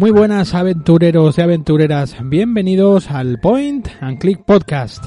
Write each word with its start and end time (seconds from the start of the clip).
Muy 0.00 0.12
buenas 0.12 0.54
aventureros 0.54 1.36
y 1.36 1.42
aventureras, 1.42 2.16
bienvenidos 2.22 3.10
al 3.10 3.38
Point 3.38 3.86
and 4.00 4.18
Click 4.18 4.42
Podcast. 4.46 5.04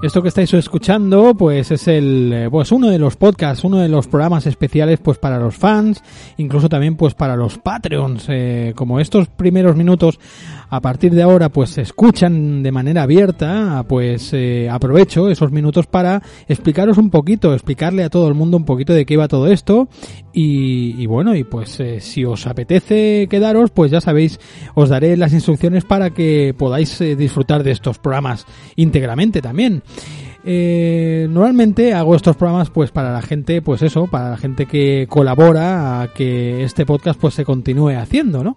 Esto 0.00 0.22
que 0.22 0.28
estáis 0.28 0.54
escuchando, 0.54 1.34
pues 1.34 1.72
es 1.72 1.88
el, 1.88 2.32
eh, 2.32 2.48
pues 2.48 2.70
uno 2.70 2.88
de 2.88 3.00
los 3.00 3.16
podcasts, 3.16 3.64
uno 3.64 3.78
de 3.78 3.88
los 3.88 4.06
programas 4.06 4.46
especiales, 4.46 5.00
pues 5.00 5.18
para 5.18 5.40
los 5.40 5.56
fans, 5.56 6.04
incluso 6.36 6.68
también 6.68 6.94
pues 6.94 7.14
para 7.14 7.34
los 7.34 7.58
Patreons, 7.58 8.26
eh, 8.28 8.74
como 8.76 9.00
estos 9.00 9.26
primeros 9.26 9.74
minutos 9.74 10.20
a 10.70 10.80
partir 10.80 11.12
de 11.14 11.22
ahora 11.22 11.48
pues 11.48 11.70
se 11.70 11.82
escuchan 11.82 12.62
de 12.62 12.70
manera 12.70 13.02
abierta, 13.02 13.84
pues 13.88 14.32
eh, 14.34 14.68
aprovecho 14.70 15.30
esos 15.30 15.50
minutos 15.50 15.86
para 15.86 16.22
explicaros 16.46 16.96
un 16.96 17.10
poquito, 17.10 17.52
explicarle 17.52 18.04
a 18.04 18.10
todo 18.10 18.28
el 18.28 18.34
mundo 18.34 18.56
un 18.56 18.64
poquito 18.64 18.92
de 18.92 19.04
qué 19.04 19.16
va 19.16 19.26
todo 19.26 19.48
esto 19.48 19.88
y, 20.32 21.04
bueno, 21.06 21.34
y 21.34 21.42
pues 21.42 21.82
si 21.98 22.24
os 22.24 22.46
apetece 22.46 23.26
quedaros, 23.28 23.70
pues 23.70 23.90
ya 23.90 24.00
sabéis, 24.00 24.38
os 24.76 24.88
daré 24.88 25.16
las 25.16 25.32
instrucciones 25.32 25.84
para 25.84 26.10
que 26.10 26.54
podáis 26.56 26.96
disfrutar 27.00 27.64
de 27.64 27.72
estos 27.72 27.98
programas 27.98 28.46
íntegramente 28.76 29.42
también. 29.42 29.82
Normalmente 30.44 31.92
hago 31.92 32.14
estos 32.14 32.36
programas 32.36 32.70
pues 32.70 32.90
para 32.90 33.12
la 33.12 33.20
gente 33.20 33.60
pues 33.60 33.82
eso 33.82 34.06
para 34.06 34.30
la 34.30 34.36
gente 34.38 34.66
que 34.66 35.06
colabora 35.08 36.00
a 36.00 36.08
que 36.14 36.62
este 36.62 36.86
podcast 36.86 37.20
pues 37.20 37.34
se 37.34 37.44
continúe 37.44 37.90
haciendo 37.90 38.42
no 38.42 38.56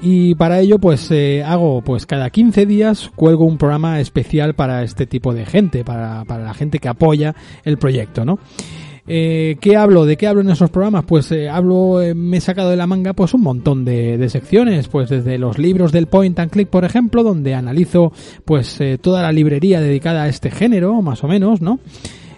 y 0.00 0.34
para 0.36 0.60
ello, 0.60 0.78
pues 0.78 1.10
eh, 1.10 1.42
hago, 1.44 1.82
pues 1.82 2.06
cada 2.06 2.30
15 2.30 2.66
días 2.66 3.10
cuelgo 3.16 3.44
un 3.44 3.58
programa 3.58 3.98
especial 4.00 4.54
para 4.54 4.84
este 4.84 5.06
tipo 5.06 5.34
de 5.34 5.44
gente, 5.44 5.84
para, 5.84 6.24
para 6.24 6.44
la 6.44 6.54
gente 6.54 6.78
que 6.78 6.88
apoya 6.88 7.34
el 7.64 7.78
proyecto, 7.78 8.24
¿no? 8.24 8.38
Eh, 9.10 9.56
¿Qué 9.60 9.74
hablo? 9.76 10.04
¿De 10.04 10.18
qué 10.18 10.26
hablo 10.26 10.42
en 10.42 10.50
esos 10.50 10.68
programas? 10.68 11.04
Pues 11.06 11.32
eh, 11.32 11.48
hablo, 11.48 12.02
eh, 12.02 12.14
me 12.14 12.36
he 12.36 12.40
sacado 12.42 12.68
de 12.68 12.76
la 12.76 12.86
manga 12.86 13.14
pues 13.14 13.32
un 13.32 13.40
montón 13.40 13.84
de, 13.86 14.18
de, 14.18 14.28
secciones, 14.28 14.88
pues 14.88 15.08
desde 15.08 15.38
los 15.38 15.56
libros 15.56 15.92
del 15.92 16.08
Point 16.08 16.38
and 16.38 16.50
Click, 16.50 16.68
por 16.68 16.84
ejemplo, 16.84 17.22
donde 17.22 17.54
analizo 17.54 18.12
pues 18.44 18.78
eh, 18.82 18.98
toda 19.00 19.22
la 19.22 19.32
librería 19.32 19.80
dedicada 19.80 20.24
a 20.24 20.28
este 20.28 20.50
género, 20.50 21.00
más 21.00 21.24
o 21.24 21.28
menos, 21.28 21.62
¿no? 21.62 21.80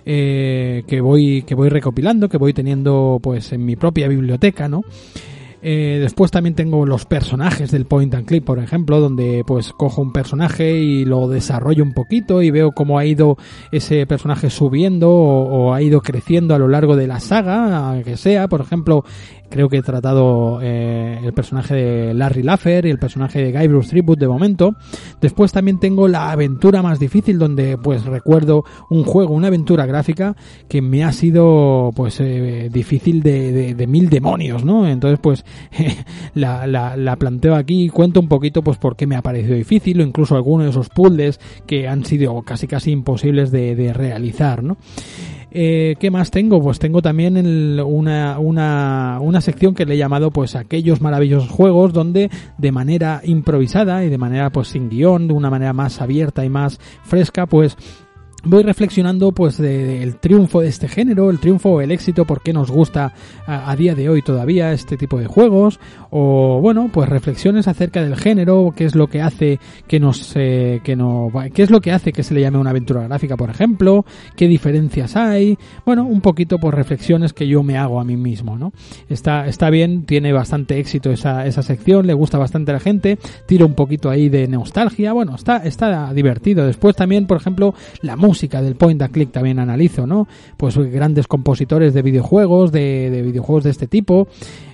Eh, 0.06 0.84
que 0.86 1.00
voy 1.00 1.42
que 1.42 1.54
voy 1.54 1.68
recopilando, 1.68 2.28
que 2.28 2.38
voy 2.38 2.52
teniendo 2.52 3.18
pues 3.22 3.52
en 3.52 3.64
mi 3.64 3.74
propia 3.76 4.06
biblioteca, 4.06 4.68
¿no? 4.68 4.82
Eh, 5.62 5.98
después 6.00 6.30
también 6.30 6.54
tengo 6.54 6.86
los 6.86 7.04
personajes 7.04 7.70
del 7.70 7.84
point 7.84 8.14
and 8.14 8.26
click, 8.26 8.44
por 8.44 8.58
ejemplo, 8.58 9.00
donde 9.00 9.44
pues 9.46 9.72
cojo 9.72 10.00
un 10.00 10.12
personaje 10.12 10.78
y 10.78 11.04
lo 11.04 11.28
desarrollo 11.28 11.84
un 11.84 11.92
poquito 11.92 12.42
y 12.42 12.50
veo 12.50 12.72
cómo 12.72 12.98
ha 12.98 13.04
ido 13.04 13.36
ese 13.70 14.06
personaje 14.06 14.48
subiendo 14.48 15.10
o, 15.10 15.74
ha 15.74 15.82
ido 15.82 16.00
creciendo 16.00 16.54
a 16.54 16.58
lo 16.58 16.68
largo 16.68 16.96
de 16.96 17.06
la 17.06 17.20
saga, 17.20 18.02
que 18.02 18.16
sea, 18.16 18.48
por 18.48 18.60
ejemplo, 18.60 19.04
creo 19.50 19.68
que 19.68 19.78
he 19.78 19.82
tratado 19.82 20.60
eh, 20.62 21.18
el 21.22 21.32
personaje 21.32 21.74
de 21.74 22.14
Larry 22.14 22.42
Laffer 22.42 22.86
y 22.86 22.90
el 22.90 22.98
personaje 22.98 23.42
de 23.42 23.52
Guy 23.52 23.66
Bruce 23.66 23.90
Tribute 23.90 24.20
de 24.20 24.28
momento. 24.28 24.76
Después 25.20 25.52
también 25.52 25.78
tengo 25.78 26.08
la 26.08 26.30
aventura 26.30 26.82
más 26.82 26.98
difícil 26.98 27.38
donde 27.38 27.76
pues 27.76 28.04
recuerdo 28.04 28.64
un 28.88 29.04
juego, 29.04 29.34
una 29.34 29.48
aventura 29.48 29.86
gráfica 29.86 30.36
que 30.68 30.80
me 30.80 31.04
ha 31.04 31.12
sido 31.12 31.90
pues 31.94 32.20
eh, 32.20 32.68
difícil 32.72 33.22
de, 33.22 33.52
de, 33.52 33.74
de, 33.74 33.86
mil 33.86 34.08
demonios, 34.08 34.64
¿no? 34.64 34.86
Entonces 34.86 35.18
pues 35.20 35.44
la, 36.34 36.66
la, 36.66 36.96
la, 36.96 37.16
planteo 37.16 37.54
aquí 37.54 37.84
y 37.84 37.88
cuento 37.88 38.20
un 38.20 38.28
poquito 38.28 38.62
pues 38.62 38.78
por 38.78 38.96
qué 38.96 39.06
me 39.06 39.16
ha 39.16 39.22
parecido 39.22 39.54
difícil 39.54 40.00
o 40.00 40.04
incluso 40.04 40.36
algunos 40.36 40.64
de 40.64 40.70
esos 40.70 40.88
puzzles 40.88 41.40
que 41.66 41.88
han 41.88 42.04
sido 42.04 42.40
casi 42.42 42.66
casi 42.66 42.90
imposibles 42.90 43.50
de, 43.50 43.92
realizar, 43.92 44.62
¿no? 44.62 44.76
Eh, 45.52 45.96
¿Qué 45.98 46.12
más 46.12 46.30
tengo? 46.30 46.62
Pues 46.62 46.78
tengo 46.78 47.02
también 47.02 47.36
una, 47.80 48.38
una, 48.38 49.18
una 49.20 49.40
sección 49.40 49.74
que 49.74 49.84
le 49.84 49.94
he 49.94 49.98
llamado 49.98 50.30
pues 50.30 50.54
aquellos 50.54 51.00
maravillosos 51.00 51.50
juegos 51.50 51.92
donde 51.92 52.30
de 52.56 52.72
manera 52.72 53.20
improvisada 53.24 54.04
y 54.04 54.10
de 54.10 54.18
manera 54.18 54.50
pues 54.50 54.68
sin 54.68 54.88
guion, 54.88 55.26
de 55.26 55.34
una 55.34 55.50
manera 55.50 55.72
más 55.72 56.00
abierta 56.00 56.44
y 56.44 56.48
más 56.48 56.78
fresca, 57.02 57.46
pues 57.46 57.76
voy 58.44 58.62
reflexionando 58.62 59.32
pues 59.32 59.58
del 59.58 60.12
de, 60.12 60.18
triunfo 60.18 60.60
de 60.60 60.68
este 60.68 60.88
género, 60.88 61.30
el 61.30 61.38
triunfo 61.38 61.80
el 61.80 61.90
éxito, 61.90 62.24
por 62.24 62.42
qué 62.42 62.52
nos 62.52 62.70
gusta 62.70 63.12
a, 63.46 63.74
día 63.76 63.94
de 63.94 64.08
hoy 64.08 64.22
todavía 64.22 64.72
este 64.72 64.96
tipo 64.96 65.18
de 65.18 65.26
juegos, 65.26 65.78
o 66.10 66.60
bueno, 66.60 66.90
pues 66.92 67.08
reflexiones 67.08 67.68
acerca 67.68 68.02
del 68.02 68.16
género, 68.16 68.72
qué 68.74 68.84
es 68.84 68.94
lo 68.94 69.08
que 69.08 69.22
hace 69.22 69.58
que 69.86 70.00
nos, 70.00 70.32
eh, 70.36 70.80
que 70.82 70.96
no, 70.96 71.30
qué 71.54 71.62
es 71.62 71.70
lo 71.70 71.80
que 71.80 71.92
hace 71.92 72.12
que 72.12 72.22
se 72.22 72.34
le 72.34 72.40
llame 72.40 72.58
una 72.58 72.70
aventura 72.70 73.02
gráfica, 73.06 73.36
por 73.36 73.50
ejemplo, 73.50 74.04
qué 74.36 74.48
diferencias 74.48 75.16
hay, 75.16 75.58
bueno, 75.84 76.04
un 76.04 76.20
poquito 76.20 76.58
por 76.58 76.74
reflexiones 76.74 77.32
que 77.32 77.46
yo 77.46 77.62
me 77.62 77.76
hago 77.76 78.00
a 78.00 78.04
mí 78.04 78.16
mismo, 78.16 78.58
¿no? 78.58 78.72
Está, 79.08 79.46
está 79.46 79.70
bien, 79.70 80.04
tiene 80.04 80.32
bastante 80.32 80.78
éxito 80.78 81.10
esa, 81.10 81.46
esa 81.46 81.62
sección, 81.62 82.06
le 82.06 82.14
gusta 82.14 82.38
bastante 82.38 82.70
a 82.70 82.74
la 82.74 82.80
gente, 82.80 83.18
tiro 83.46 83.66
un 83.66 83.74
poquito 83.74 84.10
ahí 84.10 84.28
de 84.28 84.48
nostalgia, 84.48 85.12
bueno, 85.12 85.34
está, 85.34 85.58
está 85.58 86.12
divertido. 86.12 86.66
Después 86.66 86.96
también, 86.96 87.26
por 87.26 87.36
ejemplo, 87.36 87.74
la 88.02 88.16
música 88.16 88.29
música 88.30 88.62
del 88.62 88.76
point 88.76 89.02
and 89.02 89.12
click 89.12 89.32
también 89.32 89.58
analizo, 89.58 90.06
¿no? 90.06 90.28
Pues 90.56 90.78
grandes 90.78 91.26
compositores 91.26 91.92
de 91.94 92.02
videojuegos, 92.02 92.70
de, 92.70 93.10
de 93.10 93.22
videojuegos 93.22 93.64
de 93.64 93.70
este 93.70 93.88
tipo, 93.88 94.28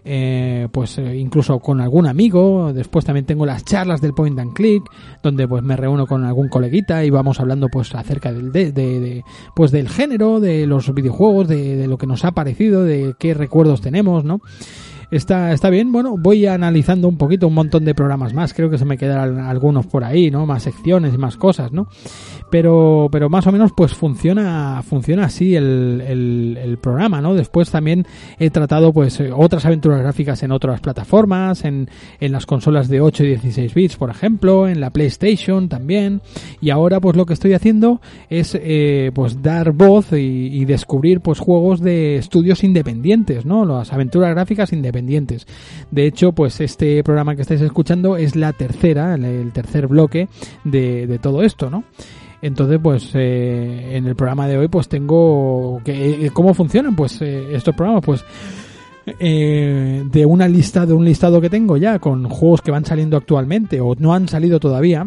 eh, 0.04 0.68
pues 0.70 0.98
eh, 0.98 1.16
incluso 1.16 1.58
con 1.58 1.80
algún 1.80 2.06
amigo. 2.06 2.74
Después 2.74 3.06
también 3.06 3.24
tengo 3.24 3.46
las 3.46 3.64
charlas 3.64 4.02
del 4.02 4.12
point 4.12 4.38
and 4.38 4.52
click, 4.52 4.82
donde 5.22 5.48
pues 5.48 5.62
me 5.62 5.74
reúno 5.74 6.06
con 6.06 6.24
algún 6.24 6.48
coleguita 6.50 7.02
y 7.02 7.08
vamos 7.08 7.40
hablando 7.40 7.68
pues 7.68 7.94
acerca 7.94 8.30
del, 8.30 8.52
de, 8.52 8.72
de, 8.72 9.00
de 9.00 9.24
pues 9.54 9.70
del 9.70 9.88
género, 9.88 10.38
de 10.38 10.66
los 10.66 10.92
videojuegos, 10.92 11.48
de, 11.48 11.76
de 11.76 11.86
lo 11.86 11.96
que 11.96 12.06
nos 12.06 12.26
ha 12.26 12.32
parecido, 12.32 12.84
de 12.84 13.14
qué 13.18 13.32
recuerdos 13.32 13.80
tenemos, 13.80 14.22
¿no? 14.22 14.40
Está, 15.10 15.52
está 15.52 15.70
bien. 15.70 15.92
Bueno, 15.92 16.16
voy 16.18 16.46
analizando 16.46 17.08
un 17.08 17.16
poquito 17.16 17.48
un 17.48 17.54
montón 17.54 17.84
de 17.84 17.94
programas 17.94 18.34
más. 18.34 18.54
Creo 18.54 18.70
que 18.70 18.78
se 18.78 18.84
me 18.84 18.98
quedarán 18.98 19.38
algunos 19.38 19.86
por 19.86 20.04
ahí, 20.04 20.30
¿no? 20.30 20.46
Más 20.46 20.62
secciones 20.64 21.14
y 21.14 21.18
más 21.18 21.36
cosas, 21.36 21.72
¿no? 21.72 21.88
Pero, 22.50 23.08
pero 23.10 23.28
más 23.28 23.46
o 23.46 23.52
menos 23.52 23.72
pues 23.76 23.94
funciona, 23.94 24.82
funciona 24.82 25.24
así 25.24 25.56
el, 25.56 26.02
el, 26.06 26.78
programa, 26.78 27.20
¿no? 27.20 27.34
Después 27.34 27.70
también 27.70 28.06
he 28.38 28.50
tratado 28.50 28.92
pues 28.92 29.20
otras 29.34 29.64
aventuras 29.64 30.00
gráficas 30.00 30.42
en 30.42 30.52
otras 30.52 30.80
plataformas, 30.80 31.64
en, 31.64 31.88
en 32.20 32.32
las 32.32 32.46
consolas 32.46 32.88
de 32.88 33.00
8 33.00 33.24
y 33.24 33.28
16 33.28 33.74
bits, 33.74 33.96
por 33.96 34.10
ejemplo, 34.10 34.68
en 34.68 34.80
la 34.80 34.90
PlayStation 34.90 35.68
también. 35.68 36.20
Y 36.60 36.70
ahora 36.70 37.00
pues 37.00 37.16
lo 37.16 37.26
que 37.26 37.32
estoy 37.32 37.54
haciendo 37.54 38.00
es 38.28 38.56
eh, 38.60 39.10
pues 39.14 39.42
dar 39.42 39.72
voz 39.72 40.12
y, 40.12 40.16
y 40.16 40.64
descubrir 40.66 41.20
pues 41.20 41.40
juegos 41.40 41.80
de 41.80 42.16
estudios 42.16 42.62
independientes, 42.62 43.44
¿no? 43.44 43.64
Las 43.64 43.92
aventuras 43.92 44.30
gráficas 44.30 44.72
independientes. 44.72 44.95
De 45.90 46.06
hecho, 46.06 46.32
pues 46.32 46.60
este 46.60 47.02
programa 47.04 47.36
que 47.36 47.42
estáis 47.42 47.60
escuchando 47.60 48.16
es 48.16 48.36
la 48.36 48.52
tercera, 48.52 49.14
el, 49.14 49.52
tercer 49.52 49.86
bloque 49.86 50.28
de, 50.64 51.18
todo 51.20 51.42
esto, 51.42 51.70
¿no? 51.70 51.84
Entonces, 52.42 52.78
pues 52.82 53.10
eh, 53.14 53.96
en 53.96 54.06
el 54.06 54.14
programa 54.14 54.46
de 54.46 54.58
hoy, 54.58 54.68
pues 54.68 54.88
tengo 54.88 55.80
que 55.84 56.30
cómo 56.32 56.54
funcionan, 56.54 56.94
pues 56.94 57.20
eh, 57.22 57.54
estos 57.54 57.74
programas, 57.74 58.04
pues 58.04 58.24
eh, 59.06 60.02
de 60.04 60.26
una 60.26 60.48
lista, 60.48 60.84
de 60.84 60.92
un 60.92 61.04
listado 61.04 61.40
que 61.40 61.48
tengo 61.48 61.76
ya 61.76 61.98
con 61.98 62.28
juegos 62.28 62.60
que 62.60 62.72
van 62.72 62.84
saliendo 62.84 63.16
actualmente 63.16 63.80
o 63.80 63.94
no 63.94 64.12
han 64.12 64.28
salido 64.28 64.58
todavía 64.58 65.06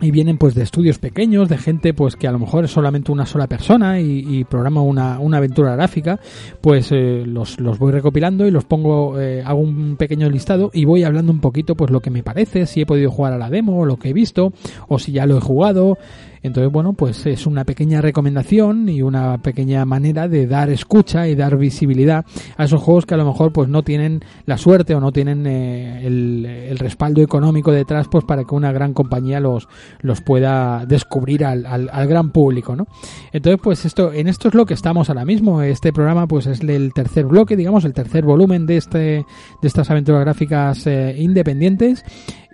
y 0.00 0.10
vienen 0.10 0.38
pues 0.38 0.54
de 0.54 0.62
estudios 0.62 0.98
pequeños, 0.98 1.48
de 1.48 1.58
gente 1.58 1.94
pues 1.94 2.16
que 2.16 2.26
a 2.26 2.32
lo 2.32 2.38
mejor 2.38 2.64
es 2.64 2.70
solamente 2.70 3.12
una 3.12 3.26
sola 3.26 3.46
persona 3.46 4.00
y, 4.00 4.24
y 4.26 4.44
programa 4.44 4.82
una, 4.82 5.18
una, 5.18 5.38
aventura 5.38 5.74
gráfica, 5.74 6.18
pues 6.60 6.90
eh, 6.92 7.24
los, 7.26 7.60
los, 7.60 7.78
voy 7.78 7.92
recopilando 7.92 8.46
y 8.46 8.50
los 8.50 8.64
pongo, 8.64 9.20
eh, 9.20 9.42
hago 9.44 9.60
un 9.60 9.96
pequeño 9.96 10.28
listado 10.28 10.70
y 10.72 10.84
voy 10.84 11.04
hablando 11.04 11.32
un 11.32 11.40
poquito 11.40 11.74
pues 11.74 11.90
lo 11.90 12.00
que 12.00 12.10
me 12.10 12.22
parece, 12.22 12.66
si 12.66 12.82
he 12.82 12.86
podido 12.86 13.10
jugar 13.10 13.32
a 13.32 13.38
la 13.38 13.50
demo, 13.50 13.80
o 13.80 13.84
lo 13.84 13.96
que 13.96 14.10
he 14.10 14.12
visto, 14.12 14.52
o 14.88 14.98
si 14.98 15.12
ya 15.12 15.26
lo 15.26 15.36
he 15.36 15.40
jugado, 15.40 15.98
Entonces, 16.42 16.72
bueno, 16.72 16.94
pues 16.94 17.26
es 17.26 17.46
una 17.46 17.64
pequeña 17.64 18.00
recomendación 18.00 18.88
y 18.88 19.02
una 19.02 19.38
pequeña 19.38 19.84
manera 19.84 20.28
de 20.28 20.46
dar 20.46 20.70
escucha 20.70 21.28
y 21.28 21.34
dar 21.34 21.56
visibilidad 21.56 22.24
a 22.56 22.64
esos 22.64 22.80
juegos 22.80 23.06
que 23.06 23.14
a 23.14 23.16
lo 23.18 23.26
mejor 23.26 23.52
pues 23.52 23.68
no 23.68 23.82
tienen 23.82 24.24
la 24.46 24.56
suerte 24.56 24.94
o 24.94 25.00
no 25.00 25.12
tienen 25.12 25.46
eh, 25.46 26.06
el, 26.06 26.78
respaldo 26.78 27.20
económico 27.20 27.72
detrás 27.72 28.08
pues 28.08 28.24
para 28.24 28.44
que 28.44 28.54
una 28.54 28.72
gran 28.72 28.94
compañía 28.94 29.38
los, 29.38 29.68
los 30.00 30.22
pueda 30.22 30.86
descubrir 30.86 31.44
al, 31.44 31.66
al, 31.66 32.08
gran 32.08 32.30
público, 32.30 32.74
¿no? 32.74 32.86
Entonces, 33.32 33.60
pues 33.62 33.84
esto, 33.84 34.12
en 34.12 34.28
esto 34.28 34.48
es 34.48 34.54
lo 34.54 34.64
que 34.64 34.74
estamos 34.74 35.10
ahora 35.10 35.24
mismo. 35.24 35.62
Este 35.62 35.92
programa 35.92 36.26
pues 36.26 36.46
es 36.46 36.60
el 36.60 36.92
tercer 36.94 37.26
bloque, 37.26 37.56
digamos, 37.56 37.84
el 37.84 37.92
tercer 37.92 38.24
volumen 38.24 38.66
de 38.66 38.78
este, 38.78 38.98
de 38.98 39.24
estas 39.68 39.90
aventuras 39.90 40.22
gráficas 40.22 40.86
eh, 40.86 41.14
independientes 41.18 42.04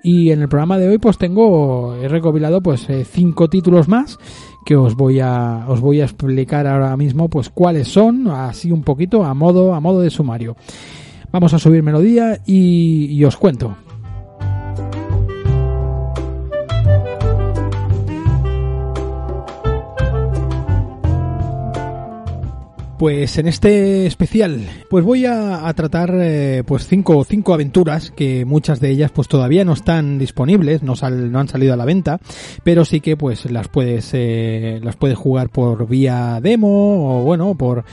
y 0.03 0.31
en 0.31 0.43
el 0.43 0.49
programa 0.49 0.79
de 0.79 0.89
hoy 0.89 0.99
pues 0.99 1.19
tengo, 1.19 1.97
he 1.97 2.09
recopilado 2.09 2.61
pues 2.61 2.89
eh, 2.89 3.05
cinco 3.05 3.49
títulos 3.49 3.89
más 3.89 4.19
que 4.65 4.77
os 4.77 4.97
voy 4.97 5.21
a, 5.21 5.65
os 5.69 5.81
voy 5.81 6.01
a 6.01 6.05
explicar 6.05 6.67
ahora 6.67 6.97
mismo 6.97 7.29
pues 7.29 7.51
cuáles 7.51 7.89
son, 7.89 8.29
así 8.29 8.73
un 8.73 8.83
poquito 8.83 9.25
a 9.25 9.33
modo, 9.35 9.75
a 9.75 9.81
modo 9.81 10.01
de 10.01 10.11
sumario. 10.11 10.57
Vamos 11.31 11.55
a 11.55 11.59
subir 11.59 11.83
melodía 11.83 12.41
y 12.47 13.23
os 13.25 13.37
cuento. 13.37 13.77
Pues 22.99 23.37
en 23.37 23.47
este 23.47 24.07
especial, 24.07 24.67
pues 24.89 25.05
voy 25.05 25.27
a, 25.27 25.71
tratar 25.75 26.15
eh, 26.15 26.63
pues 26.67 26.87
cinco, 26.87 27.25
cinco 27.25 27.53
aventuras 27.53 28.11
que 28.11 28.47
muchas 28.47 28.81
de 28.81 28.89
ellas 28.89 29.11
pues 29.11 29.29
todavía 29.29 29.67
no 29.67 29.75
están 29.75 30.19
disponibles, 30.19 30.83
no, 30.83 30.95
no 31.11 31.39
han 31.39 31.49
salido 31.49 31.75
a 31.75 31.77
la 31.77 31.85
venta, 31.85 32.21
pero 32.65 32.87
sí 32.87 33.01
que 33.01 33.19
pues 33.19 33.51
las 33.51 33.69
puedes 33.69 34.11
eh, 34.15 34.81
las 34.83 34.97
puedes 34.97 35.19
jugar 35.19 35.51
por 35.51 35.87
vía 35.87 36.41
demo 36.43 37.21
o 37.21 37.23
bueno 37.23 37.55
por 37.55 37.85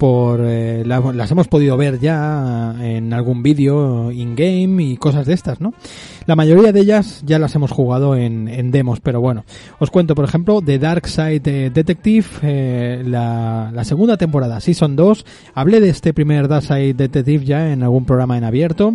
por 0.00 0.40
eh, 0.42 0.82
las 0.86 1.30
hemos 1.30 1.46
podido 1.46 1.76
ver 1.76 2.00
ya 2.00 2.74
en 2.80 3.12
algún 3.12 3.42
vídeo 3.42 4.10
in-game 4.10 4.82
y 4.82 4.96
cosas 4.96 5.26
de 5.26 5.34
estas, 5.34 5.60
¿no? 5.60 5.74
La 6.24 6.36
mayoría 6.36 6.72
de 6.72 6.80
ellas 6.80 7.22
ya 7.26 7.38
las 7.38 7.54
hemos 7.54 7.70
jugado 7.70 8.16
en, 8.16 8.48
en 8.48 8.70
demos, 8.70 9.00
pero 9.00 9.20
bueno, 9.20 9.44
os 9.78 9.90
cuento, 9.90 10.14
por 10.14 10.24
ejemplo, 10.24 10.62
The 10.62 10.78
Dark 10.78 11.06
Side 11.06 11.70
Detective, 11.70 12.24
eh, 12.42 13.02
la, 13.04 13.72
segunda 13.84 14.16
temporada, 14.16 14.60
Season 14.60 14.96
2. 14.96 15.26
Hablé 15.52 15.80
de 15.80 15.90
este 15.90 16.14
primer 16.14 16.48
Dark 16.48 16.64
Side 16.64 16.94
Detective 16.94 17.44
ya 17.44 17.70
en 17.70 17.82
algún 17.82 18.06
programa 18.06 18.38
en 18.38 18.44
abierto. 18.44 18.94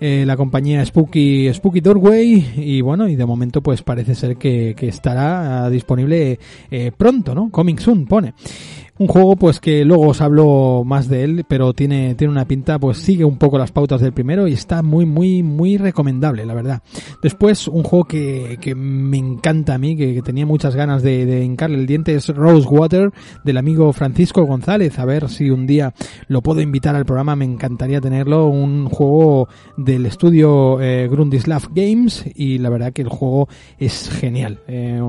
Eh, 0.00 0.24
la 0.26 0.38
compañía 0.38 0.82
Spooky, 0.86 1.52
Spooky 1.52 1.82
Doorway 1.82 2.54
y 2.56 2.80
bueno, 2.80 3.06
y 3.06 3.16
de 3.16 3.26
momento 3.26 3.60
pues 3.60 3.82
parece 3.82 4.14
ser 4.14 4.38
que, 4.38 4.74
que 4.74 4.88
estará 4.88 5.68
disponible 5.68 6.38
eh, 6.70 6.90
pronto, 6.96 7.34
¿no? 7.34 7.50
Coming 7.50 7.78
soon, 7.78 8.06
pone. 8.06 8.32
Un 9.00 9.06
juego 9.06 9.34
pues 9.34 9.60
que 9.60 9.82
luego 9.86 10.08
os 10.08 10.20
hablo 10.20 10.82
más 10.84 11.08
de 11.08 11.24
él, 11.24 11.46
pero 11.48 11.72
tiene, 11.72 12.14
tiene 12.16 12.32
una 12.32 12.44
pinta, 12.44 12.78
pues 12.78 12.98
sigue 12.98 13.24
un 13.24 13.38
poco 13.38 13.56
las 13.56 13.72
pautas 13.72 14.02
del 14.02 14.12
primero 14.12 14.46
y 14.46 14.52
está 14.52 14.82
muy, 14.82 15.06
muy, 15.06 15.42
muy 15.42 15.78
recomendable, 15.78 16.44
la 16.44 16.52
verdad. 16.52 16.82
Después, 17.22 17.66
un 17.66 17.82
juego 17.82 18.04
que, 18.04 18.58
que 18.60 18.74
me 18.74 19.16
encanta 19.16 19.72
a 19.72 19.78
mí, 19.78 19.96
que, 19.96 20.20
tenía 20.20 20.44
muchas 20.44 20.76
ganas 20.76 21.02
de, 21.02 21.24
de 21.24 21.42
hincarle 21.42 21.78
el 21.78 21.86
diente, 21.86 22.14
es 22.14 22.28
Rosewater, 22.28 23.10
del 23.42 23.56
amigo 23.56 23.90
Francisco 23.94 24.44
González. 24.44 24.98
A 24.98 25.06
ver 25.06 25.30
si 25.30 25.48
un 25.48 25.66
día 25.66 25.94
lo 26.28 26.42
puedo 26.42 26.60
invitar 26.60 26.94
al 26.94 27.06
programa, 27.06 27.36
me 27.36 27.46
encantaría 27.46 28.02
tenerlo. 28.02 28.48
Un 28.48 28.90
juego 28.90 29.48
del 29.78 30.04
estudio 30.04 30.78
eh, 30.78 31.08
Grundislav 31.10 31.70
Games 31.74 32.26
y 32.34 32.58
la 32.58 32.68
verdad 32.68 32.92
que 32.92 33.00
el 33.00 33.08
juego 33.08 33.48
es 33.78 34.10
genial. 34.10 34.60
Eh, 34.68 35.00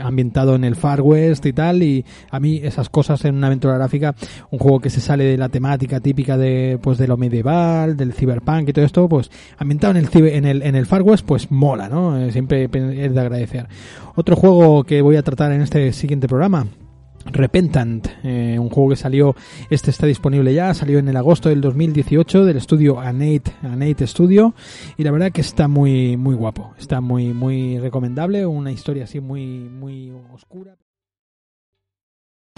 ambientado 0.00 0.56
en 0.56 0.64
el 0.64 0.74
Far 0.74 1.00
West 1.00 1.46
y 1.46 1.52
tal, 1.52 1.84
y 1.84 2.04
a 2.32 2.40
mí 2.40 2.58
esas 2.60 2.88
cosas 2.88 3.03
en 3.24 3.34
una 3.34 3.48
aventura 3.48 3.74
gráfica, 3.74 4.14
un 4.50 4.58
juego 4.58 4.80
que 4.80 4.90
se 4.90 5.00
sale 5.00 5.24
de 5.24 5.36
la 5.36 5.48
temática 5.48 6.00
típica 6.00 6.36
de 6.36 6.78
pues 6.82 6.98
de 6.98 7.06
lo 7.06 7.16
medieval, 7.16 7.96
del 7.96 8.12
cyberpunk 8.12 8.68
y 8.68 8.72
todo 8.72 8.84
esto, 8.84 9.08
pues 9.08 9.30
ambientado 9.58 9.96
en 9.96 10.04
el 10.04 10.26
en 10.26 10.44
el 10.44 10.62
en 10.62 10.74
el 10.74 10.86
Far 10.86 11.02
West, 11.02 11.24
pues 11.26 11.50
mola, 11.50 11.88
¿no? 11.88 12.18
Eh, 12.18 12.32
siempre 12.32 12.64
es 12.64 13.14
de 13.14 13.20
agradecer. 13.20 13.68
Otro 14.14 14.36
juego 14.36 14.84
que 14.84 15.02
voy 15.02 15.16
a 15.16 15.22
tratar 15.22 15.52
en 15.52 15.60
este 15.60 15.92
siguiente 15.92 16.28
programa, 16.28 16.66
Repentant, 17.26 18.06
eh, 18.22 18.58
un 18.58 18.68
juego 18.68 18.90
que 18.90 18.96
salió, 18.96 19.34
este 19.70 19.90
está 19.90 20.06
disponible 20.06 20.52
ya, 20.52 20.74
salió 20.74 20.98
en 20.98 21.08
el 21.08 21.16
agosto 21.16 21.48
del 21.48 21.60
2018 21.60 22.44
del 22.44 22.58
estudio 22.58 23.00
Anate, 23.00 23.52
Anate 23.62 24.06
Studio 24.06 24.54
y 24.98 25.04
la 25.04 25.10
verdad 25.10 25.32
que 25.32 25.40
está 25.40 25.66
muy 25.66 26.16
muy 26.16 26.34
guapo, 26.34 26.74
está 26.78 27.00
muy 27.00 27.32
muy 27.32 27.78
recomendable, 27.78 28.46
una 28.46 28.72
historia 28.72 29.04
así 29.04 29.20
muy 29.20 29.46
muy 29.46 30.12
oscura. 30.32 30.76